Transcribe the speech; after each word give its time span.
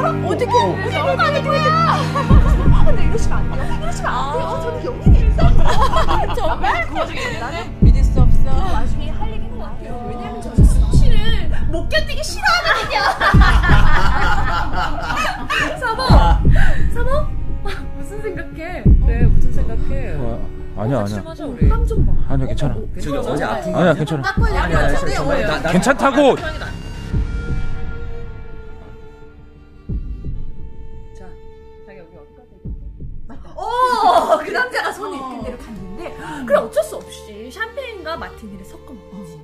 어떻게 0.00 0.44
이러면 0.88 1.20
안 1.20 1.44
거야? 1.44 1.96
근데 2.86 3.04
이러시면 3.04 3.38
안 3.38 3.52
돼요. 3.52 3.78
이러시면 3.82 4.12
안 4.12 4.32
돼요. 4.32 4.60
저는 4.62 4.84
연예인 4.84 5.30
있어. 5.30 5.40
정말? 6.34 6.86
나는 7.40 7.76
믿을 7.80 8.02
수 8.02 8.20
없어. 8.20 8.42
나중에 8.42 9.10
할 9.10 9.28
얘기는 9.30 9.58
것 9.58 9.64
같아요. 9.64 10.06
왜냐면 10.08 10.40
저 10.40 10.54
수치를 10.56 11.50
못 11.70 11.88
견디기 11.88 12.22
싫어하거든요. 12.22 13.00
사모, 15.80 16.02
사모, 16.94 17.26
무슨 17.98 18.22
생각해? 18.22 18.82
그래 19.06 19.22
무슨 19.24 19.52
생각해? 19.52 20.14
어, 20.16 20.40
아니야 20.78 21.00
아니야 21.00 21.22
마자 21.22 21.44
우리. 21.44 21.68
땀좀 21.68 22.06
봐. 22.06 22.12
아니야 22.32 22.46
괜찮아 22.46 22.74
저기 23.02 23.16
어디 23.16 23.44
아픈 23.44 23.72
거 23.72 23.78
아니야 23.80 23.94
괜찮아 23.94 24.22
딱 24.22 24.34
걸려. 24.36 24.58
아니, 24.60 24.74
아니, 24.74 24.96
어때? 24.96 25.14
정말 25.14 25.42
나, 25.46 25.58
나 25.60 25.70
괜찮다고 25.72 26.36
어, 33.54 34.38
그 34.38 34.50
남자가 34.50 34.92
손이 34.92 35.16
이끈 35.16 35.42
대로 35.44 35.58
갔는데, 35.58 36.16
그래 36.46 36.58
어쩔 36.58 36.82
수 36.82 36.96
없이 36.96 37.50
샴페인과 37.52 38.16
마티니를 38.16 38.64
섞어 38.64 38.92
먹었지. 38.92 39.40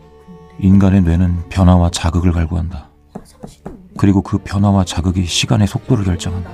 인간의 0.58 1.02
뇌는 1.02 1.48
변화와 1.48 1.90
자극을 1.90 2.32
갈구한다. 2.32 2.88
그리고 3.98 4.22
그 4.22 4.38
변화와 4.38 4.84
자극이 4.84 5.24
시간의 5.26 5.66
속도를 5.66 6.04
결정한다. 6.04 6.50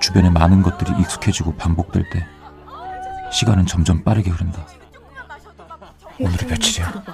주변의 0.00 0.30
많은 0.30 0.62
것들이 0.62 0.92
익숙해지고 1.00 1.54
반복될 1.56 2.08
때 2.10 2.26
시간은 3.32 3.66
점점 3.66 4.02
빠르게 4.02 4.30
흐른다. 4.30 4.66
오늘이 6.20 6.46
며칠이야? 6.46 7.04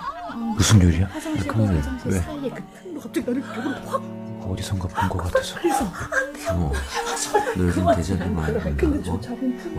무슨 0.56 0.82
요일이야? 0.82 1.08
그러게 1.48 1.80
왜? 2.06 2.18
사이에 2.20 2.50
그 2.50 2.62
틈으로 2.82 3.00
갑자기 3.00 3.26
나를 3.26 3.42
벽으로 3.42 3.70
확 3.86 4.02
어디선가 4.44 4.88
본 4.88 5.08
것 5.08 5.18
같아서. 5.24 5.56
어, 6.52 6.72
늙은 7.56 7.96
대자뷰 7.96 8.30
많이 8.30 8.58
본다 8.58 8.86
뭐 8.88 9.20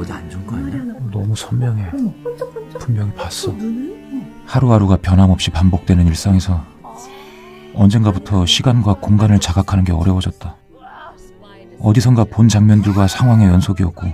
어디 0.03 0.11
안 0.11 0.29
좋은 0.29 0.45
거 0.47 0.55
아니야? 0.55 0.77
너무 1.11 1.35
선명해. 1.35 1.91
분명히 2.79 3.13
봤어. 3.13 3.53
하루하루가 4.45 4.97
변함없이 5.01 5.51
반복되는 5.51 6.05
일상에서 6.07 6.63
언젠가부터 7.75 8.45
시간과 8.45 8.95
공간을 8.95 9.39
자각하는 9.39 9.83
게 9.83 9.91
어려워졌다. 9.91 10.55
어디선가 11.79 12.25
본 12.25 12.47
장면들과 12.47 13.07
상황의 13.07 13.47
연속이었고 13.49 14.07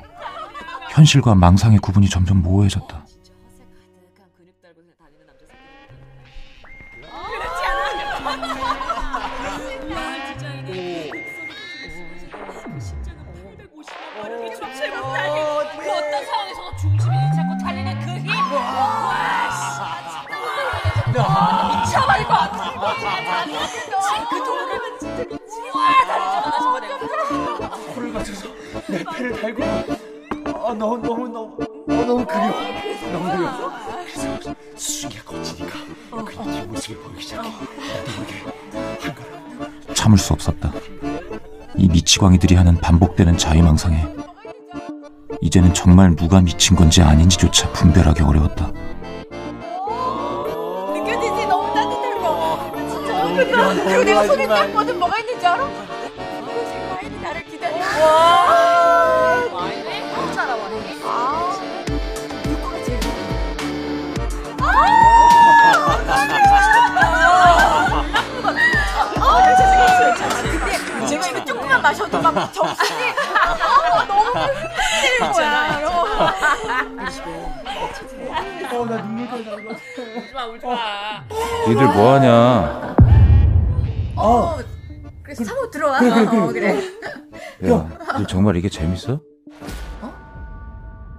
현실과 0.92 1.36
망상의 1.36 1.78
구분이 1.80 2.10
점점 2.10 2.42
모호해졌다 2.42 3.06
참을 39.94 40.18
수 40.18 40.34
없었다. 40.34 40.72
이 41.78 41.88
미치광이들이 41.88 42.56
하는 42.56 42.78
반복되는 42.78 43.38
자유망상에 43.38 44.06
이제는 45.42 45.74
정말 45.74 46.16
누가 46.16 46.42
미친 46.42 46.76
건지 46.76 47.02
아닌지조차 47.02 47.72
분별하기 47.72 48.22
어려웠다 48.24 48.72
그리고, 53.70 54.04
내가 54.04 54.26
손을 54.28 54.48
딱 54.48 54.74
뻗은 54.74 55.00
뭐가 55.00 55.20
있는지 55.20 55.46
알아? 55.48 55.66
그 55.66 56.66
생과인이 56.70 57.22
나를 57.22 57.44
기다리고. 57.46 57.80
와. 57.80 59.44
와인에 59.54 60.12
너무 60.16 60.34
잘 60.34 60.50
알아. 60.50 60.62
아. 61.04 61.60
누구가 62.46 62.84
제일 62.84 63.00
아, 69.20 69.56
죄송해요. 69.56 70.14
근데 70.42 71.08
제가 71.08 71.28
이거 71.28 71.46
조금만 71.46 71.82
마셔도 71.82 72.22
막 72.22 72.54
정신이 72.54 73.04
아, 73.40 74.06
너무 74.08 74.22
흔들리는 74.30 75.32
거야. 75.32 75.82
어나 78.74 78.98
눈물 79.02 79.28
나는 79.46 79.66
거 79.66 79.72
울지 79.74 80.34
마, 80.34 80.46
울지 80.46 80.66
마. 80.66 81.24
니들 81.68 81.86
뭐 81.88 82.14
하냐 82.14 82.96
어. 84.22 84.58
그래서 85.24 85.44
사모 85.44 85.70
들어와. 85.70 85.98
어, 85.98 86.48
그래. 86.52 86.78
야, 87.70 87.90
너 88.18 88.26
정말 88.28 88.56
이게 88.56 88.70
재밌어? 88.70 89.20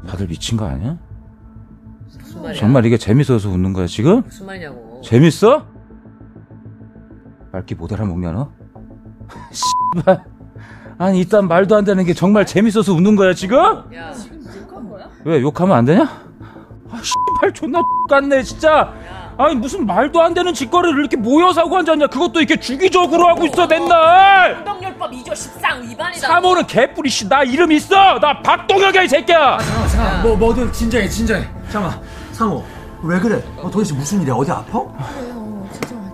다들 0.07 0.27
미친 0.27 0.57
거 0.59 0.67
아니야? 0.67 0.99
무슨 2.19 2.43
말이야? 2.43 2.61
정말 2.61 2.85
이게 2.87 2.97
재밌어서 2.99 3.49
웃는 3.49 3.73
거야 3.73 3.87
지금? 3.87 4.23
무슨 4.23 4.47
말이냐고. 4.47 5.01
재밌어? 5.05 5.67
말기 7.53 7.75
못 7.75 7.93
알아먹냐 7.93 8.33
너? 8.33 8.51
씨발 9.53 10.25
아니 10.99 11.21
이딴 11.21 11.49
말도 11.49 11.77
안 11.77 11.85
되는 11.85 12.05
게 12.05 12.15
정말 12.15 12.47
재밌어서 12.47 12.93
웃는 12.95 13.15
거야 13.17 13.35
지금? 13.35 13.59
야, 13.95 14.13
왜 15.25 15.41
욕하면 15.41 15.77
안 15.77 15.85
되냐? 15.85 16.03
아 16.91 17.01
씨발 17.03 17.53
존나 17.53 17.81
같네 18.09 18.43
진짜 18.43 18.71
야. 18.71 18.95
아니 19.39 19.55
무슨 19.55 19.87
말도 19.87 20.21
안 20.23 20.35
되는 20.35 20.53
짓거리를 20.53 20.99
이렇게 20.99 21.17
모여서 21.17 21.63
하고 21.63 21.77
앉았냐? 21.79 22.07
그것도 22.09 22.41
이렇게 22.41 22.61
주기적으로 22.61 23.29
하고 23.29 23.47
있어 23.47 23.67
맨날! 23.67 24.57
행동열법 24.57 25.11
2조 25.11 25.35
13 25.35 25.83
위반이다. 25.89 26.27
사모는 26.29 26.67
개뿌리 26.67 27.09
씨나 27.09 27.43
이름 27.45 27.73
있어! 27.73 28.19
나 28.21 28.41
박동혁이야 28.43 29.03
이 29.03 29.09
새끼야! 29.09 29.59
잠깐만 29.59 29.89
잠깐만. 29.89 30.23
뭐 30.23 30.37
뭐든 30.37 30.73
진정해 30.73 31.09
진정해. 31.09 31.45
잠깐만. 31.71 32.01
상호 32.33 32.63
왜 33.03 33.19
그래? 33.19 33.43
어, 33.57 33.71
도대체 33.71 33.95
무슨 33.95 34.21
일이야? 34.23 34.35
어디 34.35 34.51
아파? 34.51 34.81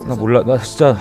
나 0.06 0.14
몰라. 0.14 0.42
나 0.44 0.56
진짜 0.58 0.96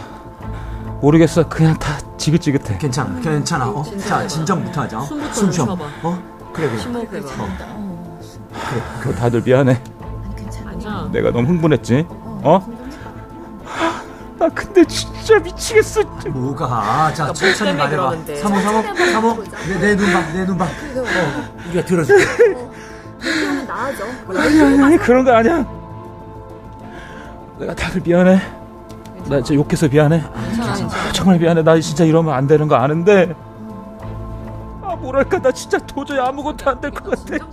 모르겠어. 1.01 1.47
그냥 1.47 1.77
다 1.77 1.97
지긋지긋해. 2.17 2.79
괜찮아 2.79 3.19
괜찮아. 3.21 3.67
어? 3.69 3.83
자 4.05 4.25
진정부터 4.27 4.81
하자. 4.81 4.97
어? 4.97 5.01
숨부터 5.03 5.33
숨 5.33 5.51
쉬어. 5.51 5.63
어? 6.03 6.19
그래 6.51 6.67
그래. 6.67 6.79
심호흡해봐. 6.81 7.27
그 9.01 9.15
다들 9.15 9.41
미안해. 9.43 9.79
내가 11.11 11.31
너무 11.31 11.47
흥분했지? 11.49 12.05
어? 12.09 12.65
나 14.39 14.49
근데 14.49 14.83
진짜 14.85 15.39
미치겠어. 15.39 16.01
뭐가? 16.29 17.11
자 17.13 17.33
천천히 17.33 17.75
때문에 17.75 17.97
말해봐. 17.97 18.35
사모 18.35 18.59
사모 18.59 18.83
사모 19.11 19.43
내눈봐내눈 19.81 20.57
봐. 20.57 20.65
어, 20.65 21.53
우리가 21.69 21.85
들어줄게. 21.85 22.23
그러면 23.19 23.65
나아져. 23.65 24.05
아니 24.35 24.61
아니 24.61 24.83
아니 24.83 24.97
그런 24.97 25.25
거 25.25 25.31
아니야. 25.31 25.65
내가 27.59 27.73
다들 27.73 28.01
미안해. 28.05 28.39
나 29.27 29.41
진짜 29.41 29.55
욕해서 29.55 29.87
미안해. 29.87 30.21
괜찮아. 30.51 31.11
정말 31.13 31.39
미안해. 31.39 31.63
나 31.63 31.79
진짜 31.79 32.03
이러면 32.03 32.33
안 32.35 32.45
되는 32.45 32.67
거 32.67 32.75
아는데. 32.75 33.33
아 34.83 34.95
뭐랄까. 34.95 35.39
나 35.41 35.51
진짜 35.51 35.79
도저히 35.79 36.19
아무것도 36.19 36.69
안 36.69 36.79
될 36.79 36.91
것 36.91 37.09
같아 37.09 37.43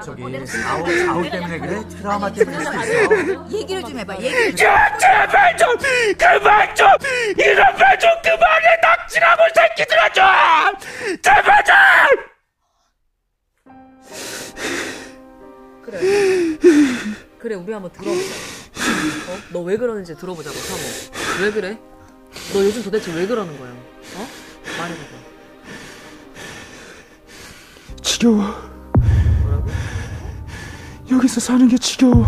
저기 0.00 0.22
아우 0.66 0.84
아우 1.08 1.30
때문에 1.30 1.58
그래? 1.58 1.88
트라우마 1.88 2.32
때문에 2.32 2.58
그래 2.64 3.36
얘기를 3.50 3.82
좀 3.82 3.98
해봐. 3.98 4.14
얘기를. 4.16 4.58
야, 4.66 4.96
제발 4.98 5.56
좀 5.56 5.76
그만 6.18 6.74
좀 6.74 6.86
이런 7.36 7.76
말 7.76 7.98
좀 7.98 8.10
그만해 8.22 8.80
닥치라고 8.82 9.42
새끼들아 9.54 10.08
좀 10.12 10.24
제발 11.22 11.64
좀 11.64 11.74
그래. 15.84 15.98
그래, 17.38 17.54
우리 17.56 17.72
한번 17.72 17.90
들어보자. 17.92 18.34
어? 19.32 19.38
너 19.52 19.60
왜 19.62 19.76
그러는지 19.76 20.16
들어보자고, 20.16 20.56
사모. 20.56 21.44
왜 21.44 21.50
그래? 21.50 21.78
너 22.52 22.60
요즘 22.64 22.82
도대체 22.82 23.12
왜 23.12 23.26
그러는 23.26 23.58
거야? 23.58 23.70
어? 23.70 24.28
말해봐봐. 24.78 25.08
지겨워? 28.02 28.71
여기서 31.22 31.38
사는 31.40 31.68
게 31.68 31.78
지겨워. 31.78 32.26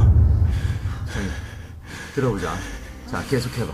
들어보자. 2.15 2.53
자 3.11 3.21
계속해봐. 3.29 3.73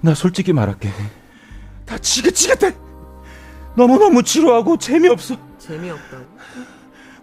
나 0.00 0.14
솔직히 0.14 0.52
말할게. 0.52 0.90
다 1.84 1.96
지긋지긋해! 1.98 2.74
너무너무 3.76 4.24
지루하고 4.24 4.78
재미없어. 4.78 5.36
재미없다고? 5.58 6.24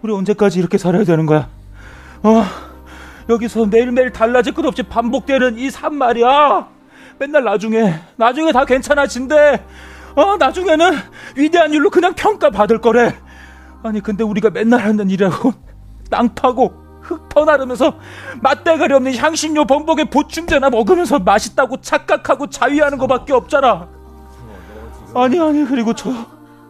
우리 0.00 0.12
언제까지 0.14 0.58
이렇게 0.60 0.78
살아야 0.78 1.04
되는 1.04 1.26
거야? 1.26 1.50
어? 2.22 2.44
여기서 3.28 3.66
매일매일 3.66 4.10
달라질 4.12 4.54
것 4.54 4.64
없이 4.64 4.82
반복되는 4.82 5.58
이 5.58 5.70
삶 5.70 5.94
말이야. 5.96 6.68
맨날 7.18 7.44
나중에 7.44 8.00
나중에 8.16 8.50
다 8.50 8.64
괜찮아진대. 8.64 9.62
어? 10.16 10.36
나중에는 10.38 10.96
위대한 11.36 11.72
일로 11.74 11.90
그냥 11.90 12.14
평가받을 12.14 12.80
거래. 12.80 13.14
아니 13.84 14.00
근데 14.00 14.24
우리가 14.24 14.48
맨날 14.48 14.80
하는 14.80 15.10
일이라고 15.10 15.52
땅 16.10 16.34
파고 16.34 16.72
흙 17.02 17.28
퍼나르면서 17.28 17.92
맛대가리 18.40 18.94
없는 18.94 19.14
향신료 19.14 19.66
범벅에 19.66 20.04
보충제나 20.04 20.70
먹으면서 20.70 21.18
맛있다고 21.18 21.82
착각하고 21.82 22.48
자위하는 22.48 22.96
거밖에 22.96 23.34
없잖아. 23.34 23.88
아니 25.14 25.38
아니 25.38 25.66
그리고 25.66 25.92
저 25.94 26.10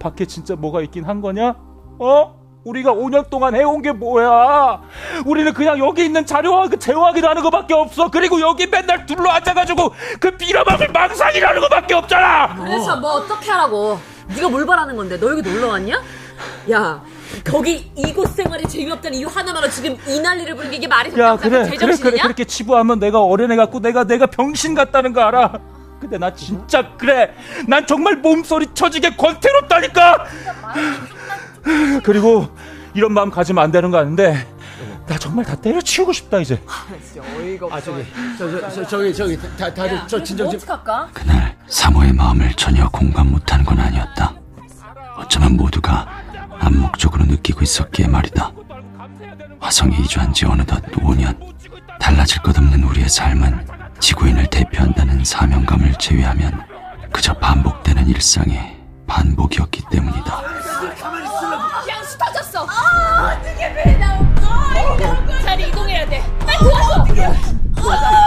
밖에 0.01 0.27
진짜 0.27 0.57
뭐가 0.57 0.83
있긴 0.83 1.05
한 1.05 1.21
거냐? 1.21 1.55
어? 2.01 2.45
우리가 2.65 2.93
5년 2.95 3.31
동안 3.31 3.55
해온 3.55 3.81
게 3.81 3.93
뭐야? 3.93 4.81
우리는 5.25 5.53
그냥 5.53 5.79
여기 5.79 6.05
있는 6.05 6.27
자료와 6.27 6.67
그 6.69 6.79
재화기라는 6.81 7.43
거밖에 7.43 7.75
없어. 7.75 8.11
그리고 8.11 8.41
여기 8.41 8.67
맨날 8.67 9.07
둘러 9.07 9.31
앉아가지고 9.31 9.93
그 10.19 10.37
빌어먹을 10.37 10.89
망상이라는 10.89 11.61
거밖에 11.61 11.95
없잖아. 11.95 12.57
그래서 12.57 12.97
뭐 12.97 13.13
어떻게 13.13 13.51
하라고? 13.53 13.99
네가 14.35 14.49
뭘 14.49 14.67
바라는 14.67 14.97
건데? 14.97 15.21
너 15.21 15.31
여기 15.31 15.43
놀러 15.43 15.69
왔냐? 15.69 16.03
야, 16.71 17.03
거기 17.45 17.91
이곳 17.97 18.29
생활이 18.35 18.65
재미없다는 18.69 19.19
이유 19.19 19.27
하나만으로 19.29 19.71
지금 19.71 19.97
이 20.09 20.21
난리를 20.21 20.55
부르는 20.55 20.71
게 20.71 20.77
이게 20.79 20.87
말이 20.89 21.11
야? 21.19 21.37
그래 21.37 21.51
그래 21.51 21.63
그래 21.65 21.71
제정신이냐? 21.79 22.23
그렇게 22.23 22.45
치부하면 22.45 22.99
내가 22.99 23.23
어린애 23.23 23.57
같고 23.57 23.81
내가 23.81 24.05
내가 24.05 24.27
병신 24.27 24.75
같다는 24.75 25.13
거 25.13 25.21
알아. 25.23 25.53
근데 26.01 26.19
나 26.19 26.35
진짜 26.35 26.89
그래. 26.99 27.35
난 27.69 27.87
정말 27.87 28.17
몸소리 28.17 28.67
쳐지게 28.75 29.17
권태롭다니까. 29.17 30.27
그리고 32.03 32.49
이런 32.95 33.13
마음 33.13 33.31
가지면 33.31 33.63
안 33.65 33.71
되는 33.71 33.91
거 33.91 33.99
아는데 33.99 34.47
나 35.07 35.19
정말 35.19 35.45
다 35.45 35.55
때려치우고 35.57 36.13
싶다 36.13 36.39
이제. 36.41 36.61
아 37.71 37.81
저기 37.81 38.05
저, 38.39 38.51
저, 38.51 38.71
저, 38.71 38.87
저 38.87 38.99
기 39.03 39.15
저기 39.15 39.39
다, 39.57 39.73
다들 39.73 40.01
저 40.07 40.23
진정 40.23 40.51
좀 40.51 40.57
어떡할까? 40.61 41.09
그날 41.13 41.57
사모의 41.69 42.13
마음을 42.13 42.53
전혀 42.55 42.89
공감 42.89 43.31
못하는 43.31 43.65
건 43.65 43.79
아니었다. 43.79 44.35
어쩌면 45.17 45.57
모두가 45.57 46.07
암묵적으로 46.65 47.27
느끼고 47.27 47.63
있었기에 47.63 48.07
말이다. 48.09 48.51
화성에 49.61 49.97
이주한 49.99 50.33
지 50.33 50.47
어느덧 50.47 50.83
5년. 50.93 51.37
달라질 52.01 52.43
것 52.43 52.57
없는 52.57 52.83
우리의 52.83 53.09
삶은 53.09 53.67
지구인을 54.01 54.47
대표한다는 54.47 55.25
사명감을 55.25 55.95
제외하면 55.99 56.63
그저 57.13 57.33
반복되는 57.35 58.07
일상의 58.09 58.77
반복이었기 59.07 59.83
때문이다. 59.91 60.43
터졌어. 62.17 62.65
아, 62.69 63.37
어떻게 63.37 63.67
왜 63.75 63.97
나온 63.99 64.35
거? 64.37 65.41
자리 65.43 65.69
이동해야 65.69 66.09
돼. 66.09 66.23
빨리 66.47 66.59
도와줘. 66.59 67.05
도와줘. 67.75 68.24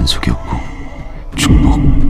연속이었고 0.00 0.56
축복 1.36 2.09